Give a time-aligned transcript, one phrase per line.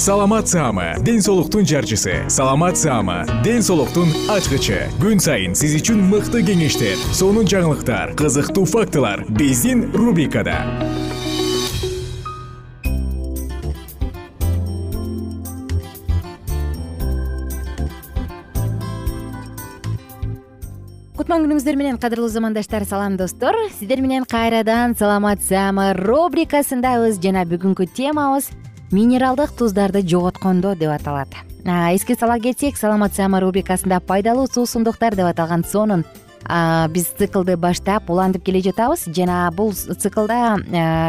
[0.00, 2.24] саламат саама ден соолуктун жарчысы.
[2.28, 4.88] Саламат саама ден соолуктун ачкычы.
[4.96, 10.56] Күн сайын сиз үчүн мыкты кеңештер сонун жаңылыктар кызыктуу фактылар биздин рубрикада.
[21.12, 23.52] Кутман күнүңүздөр менен кадырлуу замандаштар салам достор.
[23.76, 27.20] Сиздер менен кайрадан саламат саама рубрикасындабыз.
[27.20, 28.48] Жана бүгүнкү темабыз
[28.90, 31.28] минералдык туздарды жоготкондо деп аталат.
[31.64, 36.04] Эске сала кетсек саламат саама рубрикасында пайдалуу суусундуктар деп аталган сонун
[36.90, 39.06] биз циклды баштап улантып келе жатабыз.
[39.14, 40.58] Жана бул циклда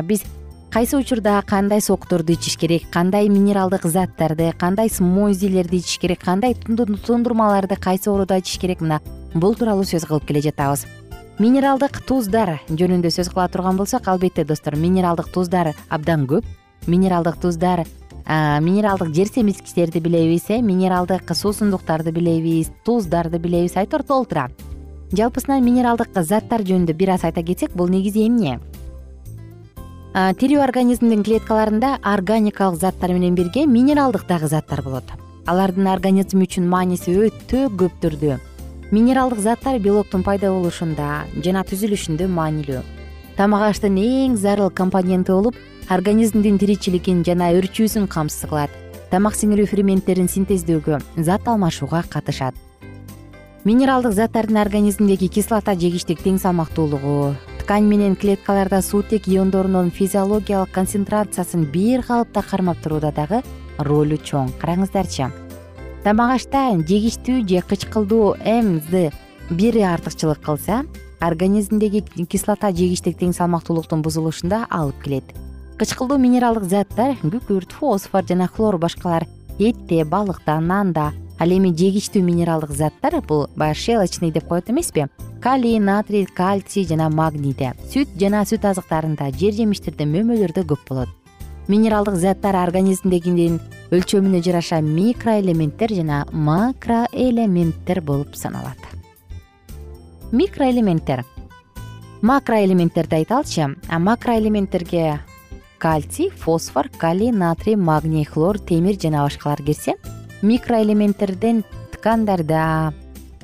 [0.04, 0.24] биз
[0.72, 7.76] кайсы учурда кандай соктурду ичиш керек кандай минералдык заттарды кандай смозилерди ичиш керек кандай тундурмаларды
[7.76, 9.02] кайсы оорууда ичиш керек мына
[9.34, 10.86] бул тууралуу сөз кылып келе жатабыз.
[11.40, 16.46] Минералдык туздар жөнүндө сөз кыла турган болсок албетте достор минералдык туздар абдан көп
[16.88, 17.86] минералдык туздар
[18.28, 24.50] минералдык жер семирткичтерди билебиз э минералдык суусундуктарды билебиз туздарды билебиз айтор толтура
[25.12, 28.60] жалпысынан минералдык заттар жөнүндө бир аз айта кетсек бул негизи эмне?
[30.14, 35.04] Тирүү организмдин клеткаларында органикалык заттар менен бирге минералдык дагы заттар болот.
[35.48, 38.40] Алардын организм үчүн мааниси өтө көп түрдүү.
[38.92, 42.82] Минералдык заттар белоктун пайда болушунда жана түзүлүшүндө маанилүү.
[43.38, 45.56] Тамак аштын эң зарыл компоненти болуп
[45.90, 48.74] организмдин тиричилигин жана өрчүүсүн камсыз кылат
[49.12, 52.56] тамак сиңирүү ферменттерин синтездөөгө зат алмашууга катышат.
[53.64, 62.02] Минералдык заттардын организмдеги кислота жегичтик тең салмактуулугу ткань менен клеткаларда суутек иондорунун физиологиялык концентрациясын бир
[62.08, 63.44] калыпта кармап турууда дагы
[63.78, 64.50] ролу чоң.
[64.62, 65.30] Караңыздарчы
[66.04, 69.12] тамак ашта жегичтүү же кычкылдуу мз
[69.52, 70.86] бир артыкчылык кылса
[71.20, 75.36] организмдеги кислота жегичтик тең салмактуулуктун бузулушуна алып келет
[75.82, 79.24] кычкылдуу минералдык заттар күкүрт фосфор жана хлор башкалар
[79.58, 81.08] этте балыкта нанда
[81.42, 85.08] ал эми жегичтүү минералдык заттар бул баягы щелочный деп коет эмеспи
[85.42, 91.10] калий натрий кальций жана магнийде сүт жана сүт азыктарында жер жемиштерде мөмөлөрдө көп болот.
[91.68, 93.58] Минералдык заттар организмдегинин
[93.90, 98.78] өлчөмүнө жараша микроэлементтер жана макроэлементтер болуп саналат.
[100.32, 101.26] Микроэлементтер.
[102.22, 105.22] Макроэлементтерди айталычы макроэлементтерге
[105.82, 109.96] кальций фосфор калий натрий магний хлор темир жана башкалар кирсе
[110.44, 111.64] микроэлементтерден
[111.96, 112.94] ткандарда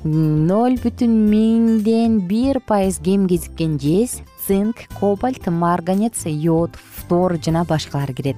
[0.04, 8.14] ноль бүтүн миңден бир пайыз кем кезиккен жез цинк кобальт марганец йод фтор жана башкалар
[8.14, 8.36] кирет.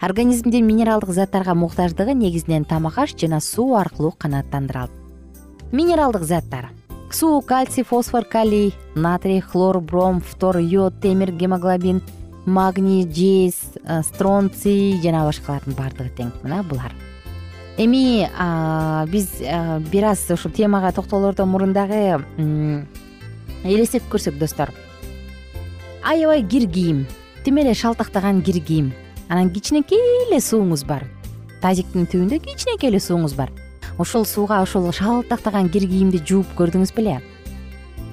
[0.00, 4.90] Организмдин минералдык заттарга муктаждыгы негизинен тамак аш жана суу аркылуу канааттандырылат
[5.72, 6.70] минералдык заттар
[7.10, 12.00] суу кальций фосфор калий натрий хлор бром фтор йод темир гемоглобин
[12.46, 13.58] магний жез
[14.06, 16.94] стронций жана башкалардын баардыгы тең мына булар.
[17.78, 18.28] Эми
[19.10, 19.28] биз
[19.90, 22.18] бир аз ушул темага токтолоордон мурун дагы
[23.64, 24.72] элестетип көрсөк достор.
[26.02, 27.06] Аябай кир кийим
[27.44, 28.92] тим эле шалтактаган кир кийим.
[29.28, 31.04] Анан кичинекей эле сууңуз бар.
[31.62, 33.52] Тазиктин түбүндө кичинекей эле сууңуз бар.
[33.98, 37.20] Ушул сууга ушул шалтактаган кир кийимди жууп көрдүңүз беле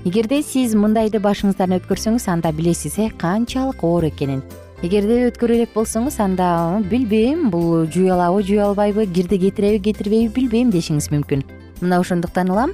[0.07, 4.44] эгерде сиз мындайды башыңыздан өткөрсөңүз анда билесиз э канчалык оор экенин.
[4.81, 10.71] Эгерде өткөрө элек болсоңуз анда билбейм бул жуй алабы жуй албайбы кирди кетиреби кетирбейби билбейм
[10.71, 11.44] дешиңиз мүмкүн.
[11.81, 12.71] Мына ошондуктан улам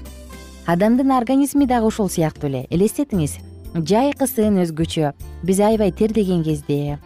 [0.68, 2.68] адамдын организми дагы ушул сыяктуу эле.
[2.70, 3.40] Элестетиңиз.
[3.74, 5.14] Жайкысын өзгөчө.
[5.44, 7.00] Биз аябай тердеген кезде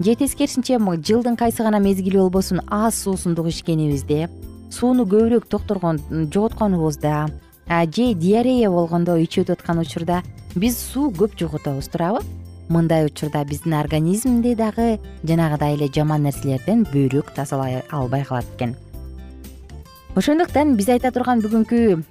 [0.00, 4.28] же тескерисинче жылдын кайсы гана мезгили болбосун аз суусундук ичкенибизде
[4.70, 5.46] сууну көбүрөөк
[6.32, 7.28] жоготконубузда
[7.68, 10.22] же диарея болгондо ичип өтүп учурда
[10.54, 12.20] биз суу көп жоготобуз туурабы?
[12.68, 18.76] Мындай учурда биздин организмди дагы жанагыдай эле жаман нерселерден бөйрөк тазалай албай калат экен.
[20.14, 22.02] Ошондуктан биз айта турган бүгүнкү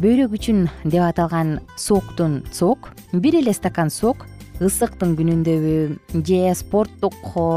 [0.00, 4.24] бөйрөк үчүн деп аталган соктун сок бир эле стакан сок
[4.60, 7.14] ысыктын күнүндөбү же спорттук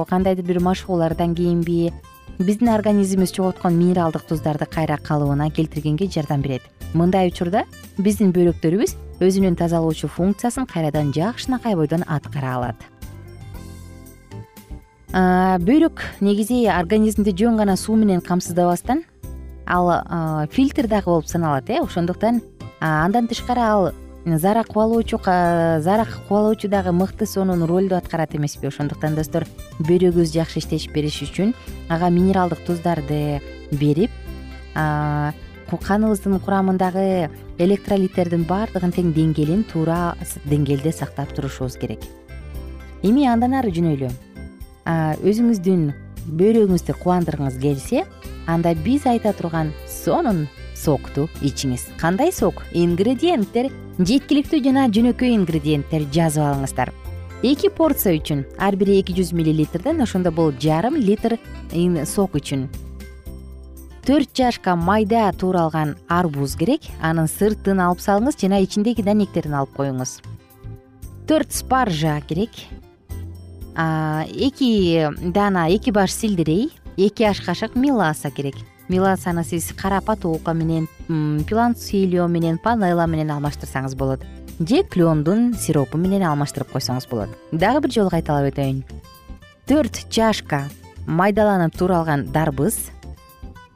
[0.09, 1.93] кандайдыр бир машыгуулардан кийинби
[2.39, 6.61] биздин организмибиз жоготкон минералдык туздарды кайра калыбына келтиргенге жардам берет.
[6.93, 7.65] Мындай учурда
[7.97, 12.75] биздин бөйрөктөрүбүз өзүнүн тазалоочу функциясын кайрадан жакшынакай бойдон аткара алат.
[15.11, 19.03] Бөйрөк негизи организмди жөн гана суу менен камсыздабастан
[19.65, 22.41] ал фильтр дагы болуп саналат э ошондуктан
[22.79, 23.91] андан тышкары ал
[24.35, 28.67] заара кубалоочу заара кубалоочу дагы мыкты сонун ролду аткарат эмеспи.
[28.67, 29.45] Ошондуктан достор
[29.79, 31.53] бөйрөгүбүз жакшы иштеш бериш үчүн
[31.87, 33.39] ага минералдык туздарды
[33.71, 34.11] берип
[35.67, 40.15] каныбыздын курамындагы электролиттердин баардыгын тең деңгээлин туура
[40.45, 42.03] деңгээлде сактап турушубуз керек.
[43.03, 44.11] Эми андан ары жөнөйлү
[45.23, 45.91] өзүңүздүн
[46.27, 48.05] бөйрөгүңүздү кубандыргыңыз келсе
[48.47, 50.47] анда биз айта турган сонун
[50.77, 51.87] сокту ичиңиз.
[51.97, 52.61] Кандай сок?
[52.71, 53.71] Ингредиенттер.
[53.97, 56.93] Жеткиликтүү жана жөнөкөй ингредиенттер жазып алыңыздар.
[57.45, 61.37] Эки порция үчүн ар бири эки жүз миллилитрден ошондо бул жарым литр
[62.05, 62.67] сок үчүн.
[64.07, 66.85] Төрт чашка майда тууралган арбуз керек.
[67.01, 70.21] Анын сыртын алып салыңыз жана ичиндеги данектерин алып коюңуз.
[71.27, 72.53] Төрт спаржа керек.
[73.75, 78.55] Эки даана эки баш сельдерей эки аш кашык меласа керек
[78.87, 80.87] меласаны сиз кара патока менен
[81.47, 84.23] пилансилио менен панелла менен алмаштырсаңыз болот.
[84.59, 87.29] Же клендун сиропу менен алмаштырып койсоңуз болот.
[87.51, 88.83] Дагы бир жолу кайталап өтөйүн.
[89.67, 90.65] Төрт чашка
[91.05, 92.89] майдаланып тууралган дарбыз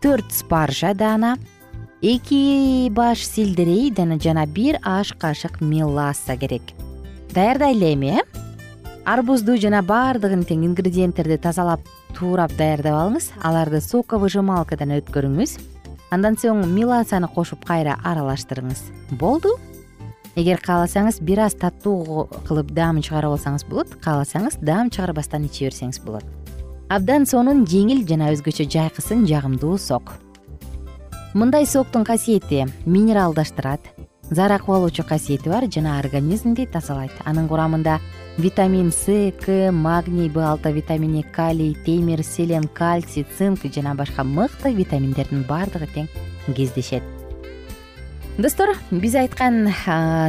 [0.02, 1.38] төрт спаржа даана
[2.02, 6.62] эки баш сельдерей жана бир аш кашык меласа керек.
[7.34, 8.51] Даярдайлы эми э
[9.06, 11.82] арбузду жана баардыгын тең ингредиенттерди тазалап
[12.18, 13.32] туурап даярдап алыңыз.
[13.42, 15.58] Аларды соковыжималкадан өткөрүңүз.
[16.12, 18.84] Андан соң меласаны кошуп кайра аралаштырыңыз.
[19.20, 19.56] Болду?
[20.36, 23.96] Эгер кааласаңыз бир аз таттуу кылып даамын чыгарып алсаңыз болот.
[24.04, 26.26] Кааласаңыз даам чыгарбастан иче берсеңиз болот.
[26.92, 30.14] Абдан сонун жеңил жана өзгөчө жайкысын жагымдуу сок.
[31.34, 33.80] Мындай соктун касиети минералдаштырат
[34.32, 37.12] заара кубалоочу касиети бар жана организмди тазалайт.
[37.26, 38.00] Анын курамында
[38.38, 39.06] витамин с
[39.44, 45.88] к магний б алты витамини калий темир селен кальций цинк жана башка мыкты витаминдердин баардыгы
[45.94, 46.08] тең
[46.56, 47.04] кездешет.
[48.38, 49.68] Достор биз айткан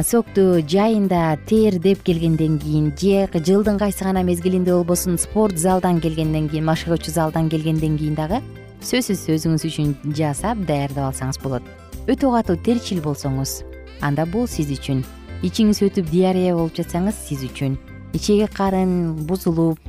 [0.03, 6.65] сокту жайында тердеп келгенден кийин же жылдын кайсы гана мезгилинде болбосун спорт залдан келгенден кийин
[6.65, 8.41] машыгуучу залдан келгенден кийин дагы
[8.83, 11.63] сөзсүз өзүңүз үчүн жасап даярдап алсаңыз болот.
[12.05, 13.63] Өтө катуу терчил болсоңуз
[14.01, 15.03] анда бул сиз үчүн.
[15.43, 17.77] Ичиңиз өтүп диарея болуп жатсаңыз сиз үчүн.
[18.15, 19.79] Ичеги карын бузулуп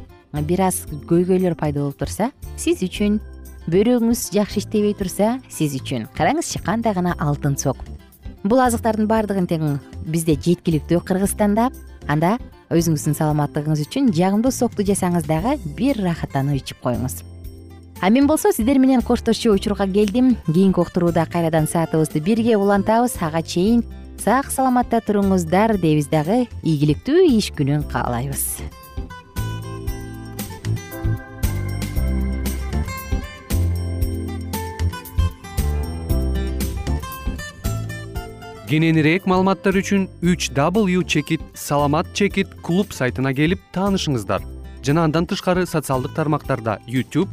[0.48, 3.20] бир аз көйгөйлөр пайда болуп турса сиз үчүн.
[3.70, 6.08] Бөйрөгүңүз жакшы иштебей турса сиз үчүн.
[6.16, 7.80] Караңызчы кандай гана алтын сок.
[8.44, 11.70] Бул азыктардын баардыгын тең бизде жеткиликтүү кыргызстанда.
[12.08, 12.36] Анда
[12.74, 17.22] өзүңүздүн саламаттыгыңыз үчүн жагымдуу сокту жасаңыз дагы бир ырахаттанып ичип коюңуз
[18.04, 20.36] а мен болсо сиздер менен коштошчу учурга келдим.
[20.44, 23.16] Кийинки уктурууда кайрадан саатыбызды бирге улантабыз.
[23.18, 23.82] Ага чейин
[24.20, 26.10] сак саламатта туруңуздар дейбиз.
[26.12, 28.60] Дагы ийгиликтүү иш күнүн каалайбыз.
[38.68, 44.44] Кененирээк маалыматтар үчүн үч w чекит саламат чекит клуб сайтына келип таанышыңыздар.
[44.84, 47.32] Жана андан тышкары социалдык тармактарда youtube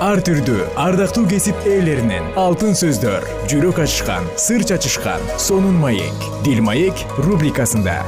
[0.00, 6.24] ар түрдүү ардактуу кесип ээлеринен алтын сөздөр жүрөк ачышкан сыр чачышкан сонун маек.
[6.40, 8.00] Дил маек рубрикасында.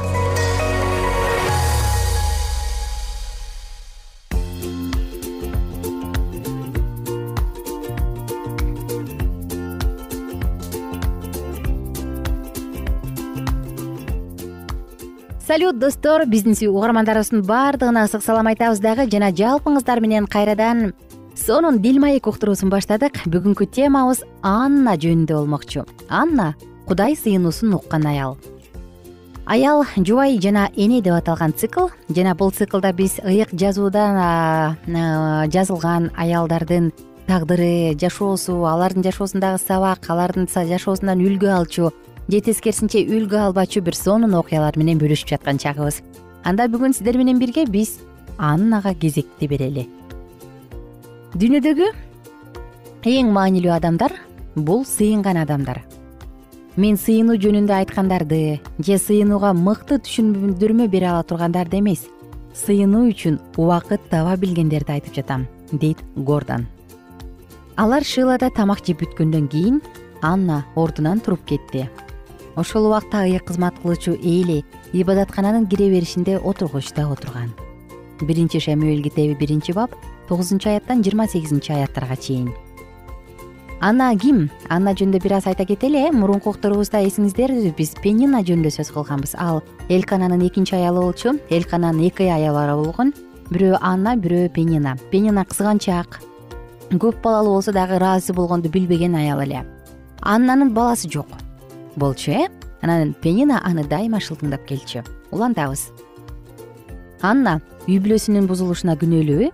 [15.45, 19.05] Салют достор биздин угармандарыбыздын баардыгына ысык салам айтабыз дагы.
[19.11, 20.95] Жана жалпыңыздар менен кайрадан
[21.35, 23.23] сонун дил маек уктуруусун баштадык.
[23.25, 25.85] Бүгүнкү темабыз анна жөнүндө болмокчу.
[26.09, 26.53] Анна
[26.87, 28.37] кудай сыйынуусун уккан аял.
[29.45, 34.77] Аял жубай жана эне деп аталган цикл жана бул циклда биз ыйык жазуудан
[35.51, 36.93] жазылган аялдардын
[37.27, 41.91] тагдыры жашоосу алардын жашоосундагы сабак алардын жашоосунан үлгү алчу
[42.29, 46.01] же тескерисинче үлгү албачу бир сонун окуялар менен бөлүшүп жаткан чагыбыз.
[46.43, 47.99] Анда бүгүн сиздер менен бирге биз
[48.37, 49.89] аннага кезекти берели
[51.33, 51.85] дүйнөдөгү
[53.09, 54.13] эң маанилүү адамдар
[54.53, 55.79] бул сыйынган адамдар.
[56.77, 62.05] Мен сыйынуу жөнүндө айткандарды же сыйынууга мыкты түшүндүрмө бере ала тургандарды эмес
[62.53, 66.67] сыйынуу үчүн убакыт таба билгендерди айтып жатам дейт гордон.
[67.81, 69.81] Алар шилада тамак жеп бүткөндөн кийин
[70.21, 71.89] анна ордунан туруп кетти.
[72.55, 74.61] Ошол убакта ыйык кызмат кылуучу эли
[74.93, 77.49] ибадаткананын кире беришинде отургучта отурган
[78.21, 79.91] биринчи шамюэль китеби биринчи бап
[80.27, 82.53] тогузунчу аяттан жыйырма сегизинчи аяттарга чейин.
[83.83, 84.49] Анна ким?
[84.69, 86.11] Анна жөнүндө бир аз айта кетели э?
[86.15, 89.35] Мурунку уктурубузда эсиңиздерби биз пенина жөнүндө сөз кылганбыз.
[89.35, 93.11] Ал элкананын экинчи аялы болчу элкананын эки аялы болгон
[93.49, 94.95] бирөө анна бирөө пенина.
[95.11, 96.21] Пенина кызганчаак
[96.91, 99.65] көп балалуу болсо дагы ыраазы болгонду билбеген аял эле.
[100.21, 101.27] Аннанын баласы жок
[101.97, 102.47] болчу э?
[102.81, 105.03] Анан пенина аны дайыма шылтыңдап келчү.
[105.31, 105.89] Улантабыз
[107.23, 109.47] анна үй бүлөсүнүн бузулушуна күнөөлүүбү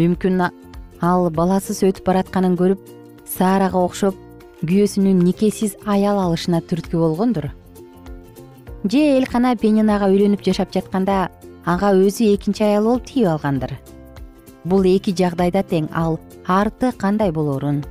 [0.00, 2.90] мүмкүн ал баласыз өтүп баратканын көрүп
[3.28, 4.16] саарага окшоп
[4.64, 7.50] күйөөсүнүн никесиз аял алышына түрткү болгондур.
[8.84, 11.28] Же элкана пенинага үйлөнүп жашап жатканда
[11.68, 13.76] ага өзү экинчи аял болуп тийип алгандыр.
[14.64, 16.18] Бул эки жагдайда тең ал
[16.48, 17.84] арты кандай болоорун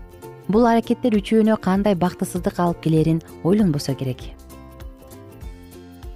[0.49, 4.23] бул аракеттер үчөөнө кандай бактысыздык алып келерин ойлонбосо керек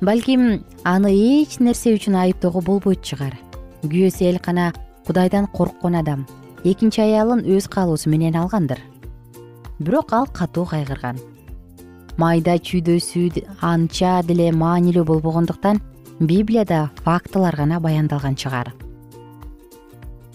[0.04, 3.38] балким аны эч нерсе үчүн айыптоого болбойт чыгар.
[3.88, 4.74] Күйөөсү элкана
[5.08, 6.26] кудайдан корккон адам
[6.68, 8.82] экинчи аялын өз каалоосу менен алгандыр.
[9.80, 11.20] Бирок ал катуу кайгырган.
[12.18, 15.80] Майда чүйдөсү анча деле маанилүү болбогондуктан
[16.20, 18.74] библияда фактылар гана баяндалган чыгар.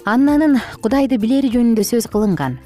[0.05, 2.57] Аннанын кудайды билери жөнүндө сөз кылынган.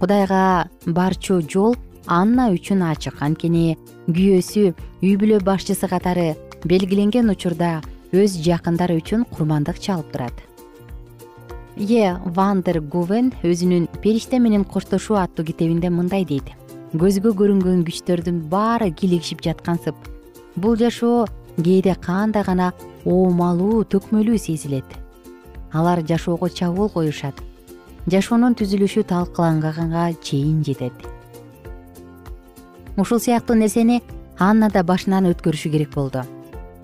[0.00, 1.76] Кудайга барчу жол
[2.06, 3.20] анна үчүн ачык.
[3.22, 3.76] Анткени
[4.08, 4.64] күйөөсү
[5.02, 6.34] үй бүлө башчысы катары
[6.68, 7.80] белгиленген учурда
[8.12, 10.34] өз жакындары үчүн курмандык чалып турат.
[11.76, 16.52] Е вандер гувен өзүнүн периште менен коштошуу аттуу китебинде мындай дейт.
[16.94, 19.96] Көзгө көрүнгөн күчтөрдүн баары кийлигишип жаткансып
[20.56, 22.72] бул жашоо кээде кандай гана
[23.04, 24.86] оомалуу төкмөлүү сезилет.
[25.72, 27.34] Алар жашоого чабуул коюшат.
[28.06, 31.13] Жашоонун түзүлүшү талкаланганга чейин жетет
[32.96, 34.02] ушул сыяктуу нерсени
[34.38, 36.24] анна да башынан өткөрүшү керек болду.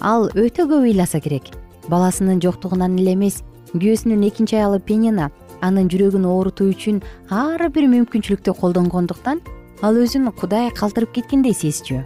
[0.00, 1.50] Ал өтө көп ыйласа керек.
[1.88, 8.55] Баласынын жоктугунан эле эмес күйөөсүнүн экинчи аялы пенина анын жүрөгүн оорутуу үчүн ар бир мүмкүнчүлүктү
[8.61, 9.43] колдонгондуктан
[9.83, 12.02] ал өзүн кудай калтырып кеткендей сезчү.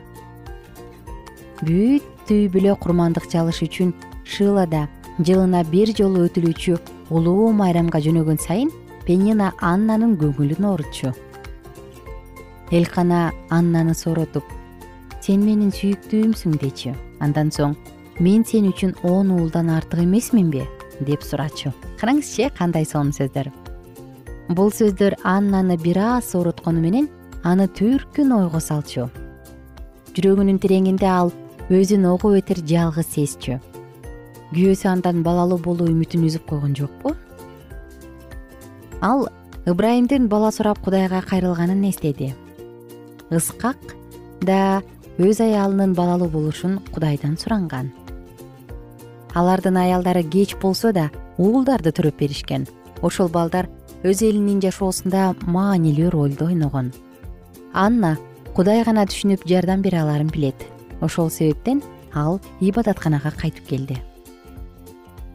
[1.64, 3.94] Бүт үй бүлө курмандык чалыш үчүн
[4.24, 4.88] шылада
[5.20, 6.78] жылына бир жолу өтүлүүчү
[7.14, 8.72] улуу майрамга жөнөгөн сайын
[9.06, 11.12] пенина аннанын көңүлүн оорутчу
[12.70, 14.44] элкана аннаны сооротуп
[15.20, 16.94] сен менин сүйүктүүмсүң дечү
[17.24, 17.76] андан соң
[18.20, 20.64] мен сен үчүн он уулдан артык эмесминби?
[21.00, 21.72] деп сурачу.
[21.98, 23.50] Караңызчы кандай сонун сөздөр.
[24.54, 27.08] Бул сөздөр аннаны бир аз сооруткону менен
[27.42, 29.08] аны түркүн ойго салчу.
[30.14, 31.32] Жүрөгүнүн тиреңинде ал
[31.70, 33.58] өзүн ого бетер жалгыз сезчү.
[34.54, 37.16] Күйөөсү андан балалуу болуу үмүтүн үзүп койгон жокпу?
[39.02, 39.26] Ал
[39.66, 42.34] ыбрайымдын бала сурап кудайга кайрылганын эстеди
[43.30, 43.78] ыскак
[44.42, 44.82] да
[45.18, 47.92] өз аялынын балалуу болушун кудайдан суранган.
[49.34, 52.66] Алардын аялдары кеч болсо да уулдарды төрөп беришкен.
[53.02, 53.68] Ошол балдар
[54.02, 56.92] өз элинин жашоосунда маанилүү ролду ойногон.
[57.72, 58.16] Анна
[58.54, 60.66] кудай гана түшүнүп жардам бере аларын билет.
[61.00, 61.82] Ошол себептен
[62.14, 63.98] ал ибадатканага кайтып келди.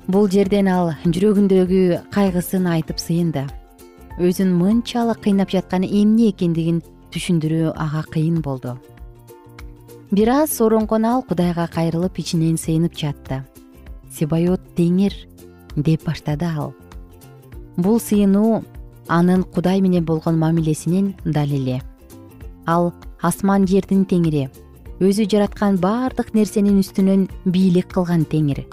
[0.08, 3.43] Бул жерден ал жүрөгүндөгү кайгысын айтып сыйынды.
[4.19, 6.81] Өзүн мынчалык кыйнап жатканы эмне экендигин
[7.13, 8.77] түшүндүрүү ага кыйын болду.
[10.11, 13.43] Бир аз сооронкон ал кудайга кайрылып ичинен сыйынып жатты
[14.13, 15.13] сибайот теңир
[15.75, 16.73] деп баштады ал.
[17.77, 18.63] Бул сыйынуу
[19.07, 21.81] анын кудай менен болгон мамилесинин далили.
[22.65, 24.49] Ал асман жердин теңири.
[24.99, 28.65] Өзү жараткан баардык нерсенин үстүнөн бийлик кылган теңир.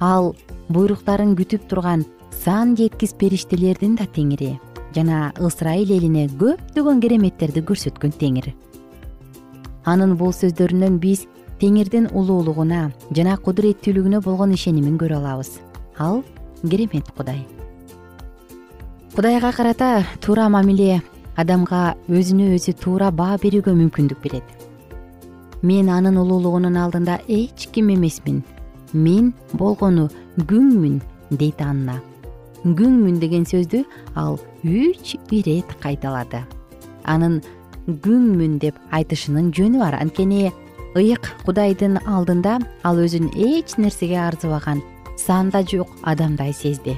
[0.00, 0.34] Ал
[0.68, 2.04] буйруктарын күтүп турган
[2.44, 4.54] сан жеткис периштелердин да теңири
[4.94, 8.52] жана ысрайыл элине көптөгөн кереметтерди көрсөткөн теңир.
[9.84, 11.26] Анын бул сөздөрүнөн биз
[11.60, 15.58] теңирдин улуулугуна жана кудуреттүүлүгүнө болгон ишенимин көрө алабыз.
[15.98, 16.22] Ал
[16.62, 17.44] керемет кудай.
[19.14, 21.02] Кудайга карата туура мамиле
[21.36, 24.46] адамга өзүнө өзү туура баа берүүгө мүмкүндүк берет.
[25.62, 28.42] Мен анын улуулугунун алдында эч ким эмесмин.
[28.92, 30.08] Мен болгону
[30.38, 32.00] күңмүн дейт анна
[32.64, 33.84] күңмүн деген сөздү
[34.16, 36.42] ал үч ирет кайталады.
[37.04, 37.42] Анын
[37.86, 39.98] күңмүн деп айтышынын жөнү бар.
[40.00, 40.52] Анткени
[40.96, 44.80] ыйык кудайдын алдында ал өзүн эч нерсеге арзыбаган
[45.20, 46.96] санда жок адамдай сезди.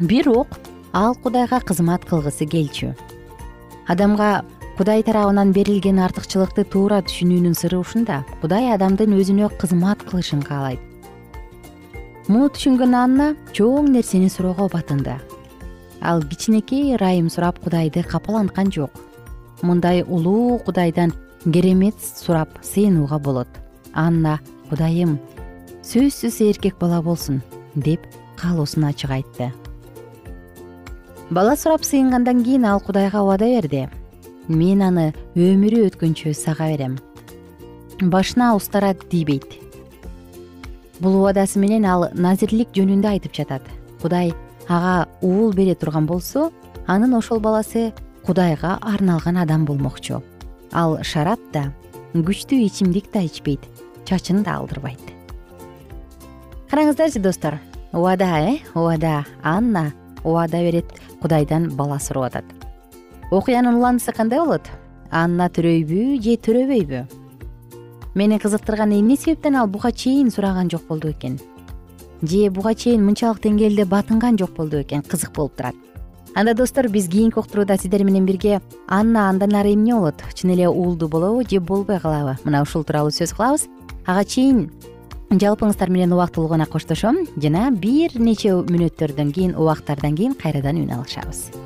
[0.00, 0.58] Бирок
[0.92, 2.94] ал кудайга кызмат кылгысы келчү.
[3.86, 4.44] Адамга
[4.76, 8.24] кудай тарабынан берилген артыкчылыкты туура түшүнүүнүн сыры ушунда.
[8.42, 10.82] Кудай адамдын өзүнө кызмат кылышын каалайт
[12.28, 15.16] муну түшүнгөн анна чоң нерсени суроого батынды
[16.06, 18.90] ал кичинекей ырайым сурап кудайды капаланткан жок.
[19.62, 21.12] Мындай улуу кудайдан
[21.44, 23.48] керемет сурап сыйынууга болот.
[23.92, 24.38] Анна
[24.70, 25.18] кудайым
[25.82, 27.42] сөзсүз эркек бала болсун
[27.74, 28.00] деп
[28.36, 29.52] каалоосун ачык айтты.
[31.30, 33.88] Бала сурап сыйынгандан кийин ал кудайга убада берди.
[34.48, 36.98] Мен аны өмүрү өткөнчө сага берем.
[38.00, 39.65] Башына устара тийбейт
[41.00, 43.62] бул убадасы менен ал назирлик жөнүндө айтып жатат.
[44.02, 44.32] Кудай
[44.68, 46.50] ага уул бере турган болсо
[46.86, 47.92] анын ошол баласы
[48.26, 50.22] кудайга арналган адам болмокчу.
[50.72, 51.72] Ал шарап да
[52.14, 53.60] күчтүү ичимдик да ичпейт
[54.06, 55.02] чачын да алдырбайт.
[56.70, 57.60] Караңыздарчы достор
[57.92, 58.58] убада э?
[58.74, 59.92] Убада анна
[60.24, 60.86] убада берет
[61.20, 62.44] кудайдан бала сурап атат.
[63.30, 64.70] Окуянын уландысы кандай болот?
[65.10, 67.25] Анна төрөйбү же төрөбөйбү
[68.16, 71.38] мени кызыктырганы эмне себептен ал буга чейин сураган жок болду экен?
[72.22, 75.74] Же буга чейин мынчалык деңгээлде батынган жок болду бекен кызык болуп турат.
[76.34, 80.24] Анда достор биз кийинки уктурууда сиздер менен бирге анна андан ары эмне болот?
[80.34, 82.38] Чын эле уулду болобу же болбой калабы?
[82.44, 83.68] Мына ушул тууралуу сөз кылабыз.
[84.06, 84.70] Ага чейин
[85.30, 87.26] жалпыңыздар менен убактылуу гана коштошом.
[87.36, 91.65] Жана бир нече мүнөттөрдөн кийин убактардан кийин кайрадан үн алышабыз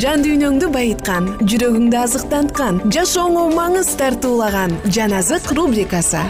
[0.00, 6.22] жан дүйнөңдү байыткан жүрөгүңдү азыктанткан жашооңо маңыз тартуулаган жан азык рубрикасы.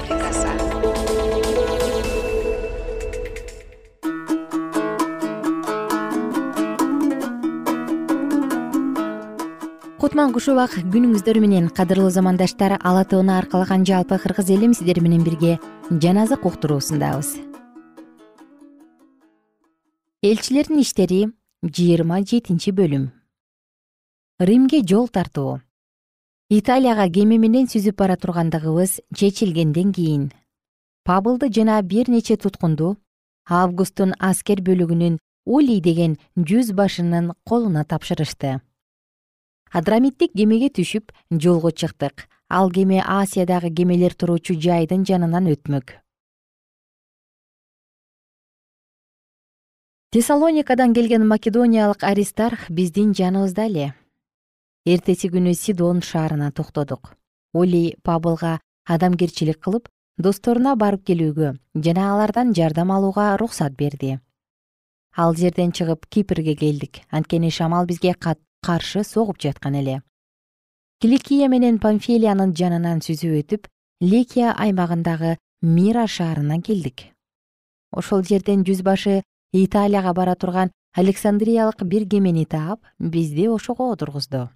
[10.02, 15.60] Кутман кушубак күнүңүздөр менен кадырлуу замандаштар ала тоону аркалаган жалпы кыргыз элим сиздер менен бирге
[15.88, 17.36] жан азык уктуруусундабыз.
[20.22, 21.28] Элчилердин иштери
[21.62, 23.10] жыйырма жетинчи бөлүм
[24.38, 25.60] римге жол тартуу.
[26.50, 30.32] Италияга кеме менен сүзүп бара тургандыгыбыз чечилгенден кийин.
[31.04, 32.96] Пабылды жана бир нече туткунду
[33.48, 38.60] августтун аскер бөлүгүнүн ули деген жүз башынын колуна тапшырышты.
[39.72, 42.28] Адрамиттик кемеге түшүп жолго чыктык.
[42.48, 45.96] Ал кеме асиядагы кемелер туруучу жайдын жанынан өтмөк.
[50.12, 53.94] Тессалоникадан келген македониялык аристарх биздин жаныбызда эле
[54.84, 57.14] эртеси күнү сидон шаарына токтодук.
[57.54, 61.52] Оли пабылга адамгерчилик кылып досторуна барып келүүгө
[61.86, 64.18] жана алардан жардам алууга уруксат берди.
[65.16, 67.02] Ал жерден чыгып кипрге келдик.
[67.10, 70.02] Анткени шамал бизге каршы согуп жаткан эле.
[71.00, 73.68] Киликия менен памфилиянын жанынан сүзүп өтүп
[74.00, 77.12] лекия аймагындагы мира шаарына келдик.
[77.92, 84.48] Ошол жерден жүз башы италияга бара турган александриялык бир кемени таап бизди ошого отургузду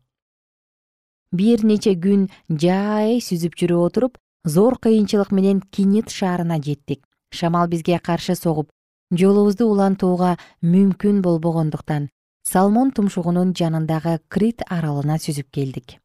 [1.39, 7.05] бир нече күн жай сүзүп жүрүп отуруп зор кыйынчылык менен кинит шаарына жеттик.
[7.31, 8.71] Шамал бизге каршы согуп
[9.11, 12.09] жолубузду улантууга мүмкүн болбогондуктан
[12.47, 15.99] салмон тумшугунун жанындагы крит аралына сүзүп келдик.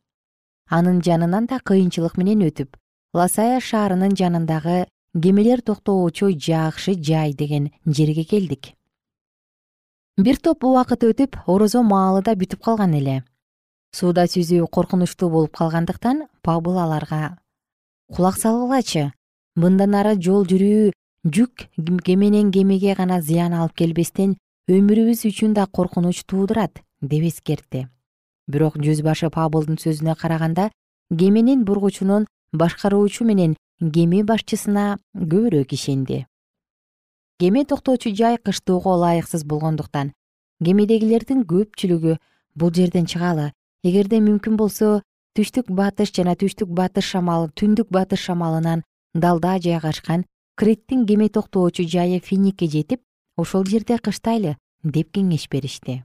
[0.70, 2.78] Анын жанынан да кыйынчылык менен өтүп
[3.13, 8.74] ласая шаарынын жанындагы кемелер токтоочу жакшы жай деген жерге келдик.
[10.17, 13.24] Бир топ убакыт өтүп орозо маалы да бүтүп калган эле
[13.96, 17.38] сууда сүзүү коркунучтуу болуп калгандыктан пабыл аларга.
[18.14, 19.12] Кулак салгылачы.
[19.56, 20.92] Мындан ары жол жүрүү
[21.28, 21.68] жүк
[22.06, 24.38] кеменен кемеге гана зыян алып келбестен
[24.72, 27.90] өмүрүбүз үчүн да коркунуч туудурат деп эскертти
[28.52, 30.70] бирок жүз башы пабылдын сөзүнө караганда
[31.20, 33.56] кеменин бургучунун башкаруучу менен
[33.94, 36.26] кеме башчысына көбүрөөк ишенди.
[37.40, 40.14] Кеме токтоочу жай кыштоого ылайыксыз болгондуктан
[40.64, 42.18] кемедегилердин көпчүлүгү
[42.56, 43.52] бул жерден чыгалы
[43.84, 45.02] эгерде мүмкүн болсо
[45.38, 52.20] түштүк батыш жана түштүк батыш шамалы түндүк батыш шамалынан далда жайгашкан криттин кеме токтоочу жайы
[52.20, 53.02] финикке жетип
[53.38, 56.04] ошол жерде кыштайлы деп кеңеш беришти.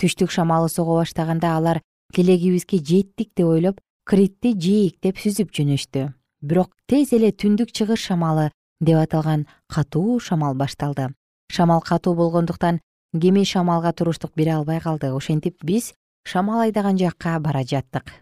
[0.00, 1.80] Түштүк шамалы сого баштаганда алар
[2.14, 6.12] тилегибизге жеттик деп ойлоп критти жээктеп сүзүп жөнөштү.
[6.40, 11.12] Бирок тез эле түндүк чыгыш шамалы деп аталган катуу шамал башталды.
[11.50, 12.80] Шамал катуу болгондуктан
[13.12, 15.12] кеме шамалга туруштук бере албай калды.
[15.12, 18.12] Ошентип биз шамал айдаган жакка бара жаттык.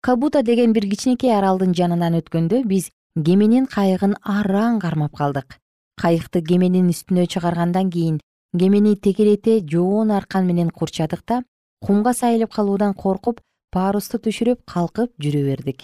[0.00, 5.58] Кабута деген бир кичинекей аралдын жанынан өткөндө биз кеменин кайыгын араң кармап калдык.
[6.00, 8.20] Кайыкты кеменин үстүнө чыгаргандан кийин
[8.56, 11.42] кемени текерете жоон аркан менен курчадык да
[11.80, 13.40] кумга сайылып калуудан коркуп
[13.72, 15.82] парусту түшүрүп калкып жүрө бердик.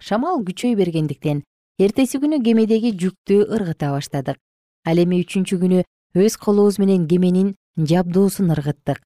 [0.00, 1.44] Шамал күчөй бергендиктен
[1.78, 4.40] эртеси күнү кемедеги жүктү ыргыта баштадык.
[4.88, 5.84] Ал эми үчүнчү күнү
[6.16, 9.05] өз колубуз менен кеменин жабдуусун ыргыттык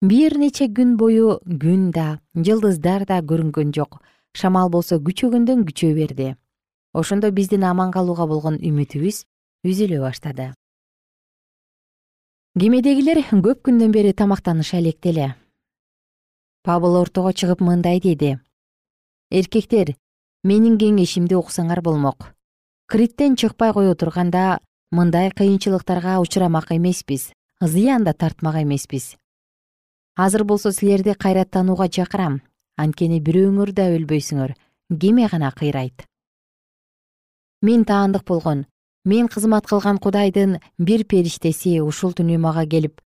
[0.00, 4.00] бир нече күн бою күн да жылдыздар да көрүнгөн жок.
[4.32, 6.36] Шамал болсо күчөгөндөн күчөй берди.
[6.94, 9.24] Ошондо биздин аман калууга болгон үмүтүбүз
[9.66, 10.52] үзүлө баштады.
[12.58, 15.34] Кемедегилер көп күндөн бери тамактанышаа электе эле
[16.62, 18.38] пабыл ортого чыгып мындай деди.
[19.30, 19.94] Эркектер
[20.44, 22.34] менин кеңешимди уксаңар болмок.
[22.86, 24.58] Криттен чыкпай кое турганда
[24.90, 29.16] мындай кыйынчылыктарга учурамак эмеспиз зыян да тартмак эмеспиз
[30.16, 32.40] азыр болсо силерди кайраттанууга чакырам.
[32.76, 34.54] Анткени бирөөңөр да өлбөйсүңөр.
[35.00, 36.06] Кеме гана кыйрайт.
[37.62, 38.66] Мен таандык болгон.
[39.04, 43.00] Мен кызмат кылган кудайдын бир периштеси ушул түнү мага келип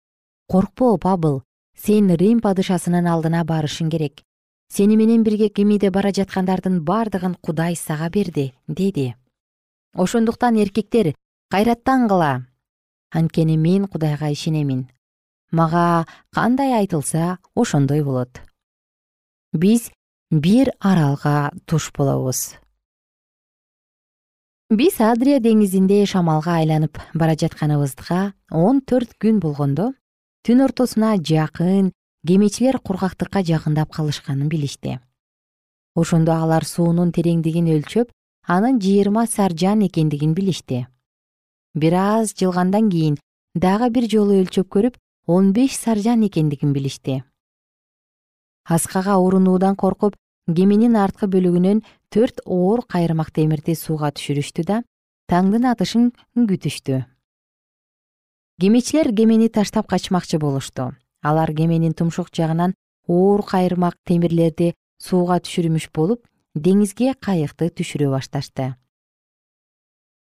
[0.51, 1.43] коркпо пабыл
[1.75, 4.23] сен рим падышасынын алдына барышың керек.
[4.69, 9.15] Сени менен бирге кемеде бара жаткандардын бардыгын кудай сага берди деди.
[9.95, 11.15] Ошондуктан эркектер
[11.51, 12.47] кайраттангыла
[13.11, 14.89] анткени мен кудайга ишенемин
[15.51, 18.41] мага кандай айтылса ошондой болот.
[19.53, 19.91] Биз
[20.31, 22.57] бир аралга туш болобуз.
[24.71, 29.89] Биз адрия деңизинде шамалга айланып бара жатканыбызга он төрт күн болгондо
[30.47, 31.91] түн ортосуна жакын
[32.27, 35.01] кемечилер кургактыкка жакындап калышканын билишти.
[35.97, 38.13] Ошондо алар суунун тереңдигин өлчөп
[38.47, 40.87] анын жыйырма саржан экендигин билишти.
[41.75, 43.19] Бир аз жылгандан кийин
[43.55, 47.25] дагы бир жолу өлчөп көрүп он беш саржан экендигин билишти.
[48.65, 54.83] Аскага урунуудан коркуп кеменин арткы бөлүгүнөн төрт оор кайырмак темирди сууга түшүрүштү да
[55.31, 57.05] таңдын атышын күтүштү
[58.61, 60.93] кемечилер кемени таштап качмакчы болушту.
[61.23, 62.75] Алар кеменин тумшук жагынан
[63.09, 68.75] оор кайырмак темирлерди сууга түшүрмүш болуп деңизге кайыкты түшүрө башташты.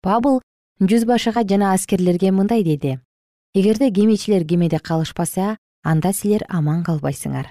[0.02, 0.40] Пабыл
[0.80, 2.98] жүз башыга жана аскерлерге мындай деди
[3.54, 7.46] эгерде кемечилер кемеде калышпаса анда силер аман калбайсыңар.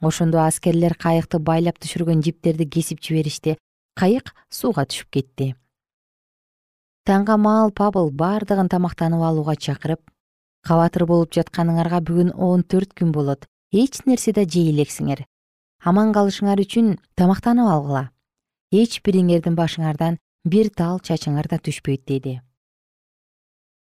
[0.00, 3.56] Ошондо аскерлер кайыкты байлап түшүргөн жиптерди кесип жиберишти
[3.98, 5.56] кайык сууга түшүп кетти.
[7.04, 10.00] Таңга маал пабыл бардыгын тамактанып алууга чакырып
[10.62, 13.48] кабатыр болуп жатканыңарга бүгүн он төрт күн болот.
[13.72, 15.24] Эч нерсе да жей элексиңер
[15.82, 18.04] аман калышыңар үчүн тамактанып алгыла.
[18.70, 22.38] Эч бириңердин башыңардан бир тал чачыңар да түшпөйт деди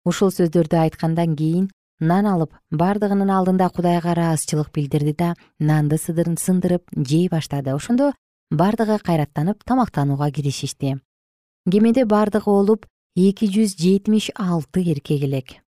[0.04, 7.28] ушул сөздөрдү айткандан кийин нан алып бардыгынын алдында кудайга ыраазычылык билдирди да нанды сындырып жей
[7.28, 7.74] баштады.
[7.74, 8.12] Ошондо
[8.50, 10.98] бардыгы кайраттанып тамактанууга киришишти.
[11.70, 12.86] Кемеде бардыгы болуп
[13.16, 15.62] эки жүз жетимиш алты эркек элек.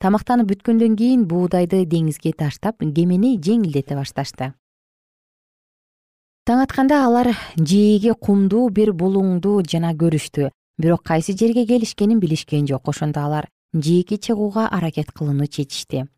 [0.00, 4.52] Тамактанып бүткөндөн кийин буудайды деңизге таштап кемени жеңилдете башташты.
[6.44, 10.50] Таң атканда алар жээге кумдуу бир булуңду жана көрүштү.
[10.80, 12.88] Бирок кайсы жерге келишкенин билишкен жок.
[12.88, 16.08] Ошондо алар жээкке чыгууга аракет кылууну чечишти.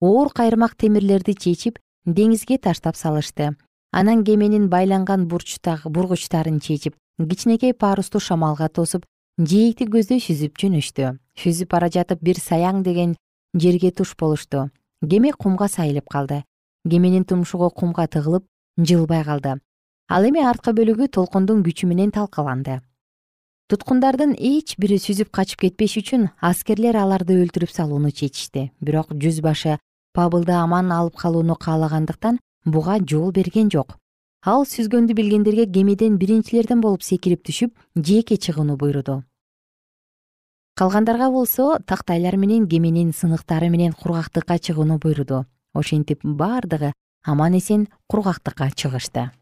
[0.00, 3.56] Оор кайырмак темирлерди чечип деңизге таштап салышты.
[3.92, 9.04] Анан кеменин байланган бургучтарын чечип кичинекей парусту шамалга тосуп
[9.38, 11.18] жээкти көздөй сүзүп жөнөштү.
[11.36, 13.16] Сүзүп бара жатып бир саяң деген
[13.54, 14.70] жерге туш болушту.
[15.04, 16.44] Кеме кумга сайылып калды.
[16.88, 18.46] Кеменин тумшугу кумга тыгылып
[18.78, 19.60] жылбай калды.
[20.08, 22.80] Ал эми арткы бөлүгү толкундун күчү менен талкаланды
[23.66, 28.70] туткундардын эч бири сүзүп качып кетпеш үчүн аскерлер аларды өлтүрүп салууну чечишти.
[28.78, 29.78] Бирок жүз башы
[30.14, 33.96] пабылды аман алып калууну каалагандыктан буга жол берген жок.
[34.46, 39.24] Ал сүзгөндү билгендерге кемеден биринчилерден болуп секирип түшүп жээкке чыгууну буйруду.
[40.76, 45.46] Калгандарга болсо тактайлар менен кеменин сыныктары менен кургактыкка чыгууну буйруду.
[45.74, 46.92] Ошентип бардыгы
[47.24, 49.32] аман эсен кургактыкка чыгышты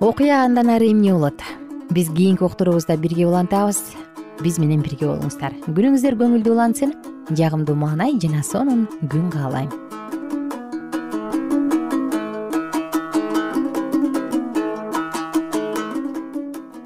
[0.00, 1.40] окуя андан ары эмне болот?
[1.90, 3.80] Биз кийинки уктуруубузда бирге улантабыз.
[4.42, 5.54] Биз менен бирге болуңуздар.
[5.64, 6.92] Күнүңүздөр көңүлдүү улансын.
[7.32, 9.70] Жагымдуу маанай жана сонун күн каалайм.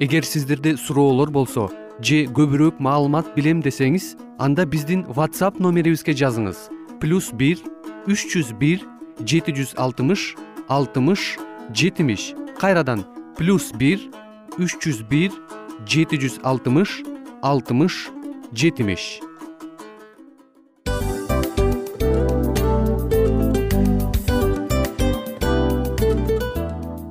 [0.01, 1.69] Эгер сиздерде суроолор болсо
[2.01, 6.71] же көбүрөөк маалымат билем десеңиз анда биздин whatsapp номерибизге жазыңыз.
[7.01, 7.59] Плюс бир
[8.07, 8.87] үч жүз бир
[9.21, 10.37] жети жүз алтымыш
[10.69, 11.37] алтымыш
[11.75, 13.05] жетимиш кайрадан
[13.39, 14.01] плюс бир
[14.59, 15.33] үч жүз бир
[15.87, 17.01] жети жүз алтымыш
[17.43, 18.09] алтымыш
[18.53, 19.21] жетимиш.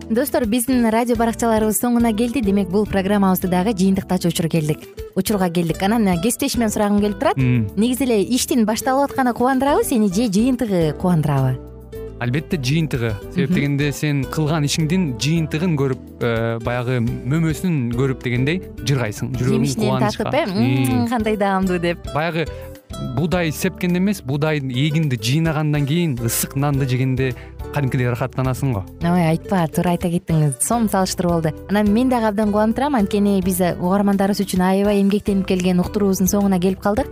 [0.10, 2.42] Достор биздин радио баракчаларыбыз соңуна келди.
[2.42, 4.84] Демек бул программабызды дагы жыйынтыктаочу учур келдик.
[5.16, 5.82] Учурга келдик.
[5.86, 7.38] Анан кесиптешимен сурагым келип турат.
[7.38, 11.69] Негизи эле иштин башталып атканы кубандырабы сени же жыйынтыгы кубандырабы
[12.20, 13.14] албетте жыйынтыгы.
[13.34, 16.34] Себеп дегенде сен кылган ишиңдин жыйынтыгын көрүп э,
[16.66, 19.34] баягы мөмөсүн көрүп дегендей жыргайсың.
[19.40, 21.08] Жүрөгүң жемишинен татып э?
[21.10, 22.04] Кандай даамдуу деп.
[22.14, 22.48] Баягы
[23.16, 27.34] буудай сепкенде эмес буудай эгинди жыйнагандан кийин ысык нанды жегенде
[27.74, 28.84] кадимкидей ырахаттанасың го.
[29.06, 30.58] Ой айтпа туура айта кеттиңиз.
[30.66, 35.48] Сонун салыштыруу болду анан мен дагы абдан кубанып турам анткени биз угармандарыбыз үчүн аябай эмгектенип
[35.48, 37.12] келген уктуруубуздун соңуна келип калдык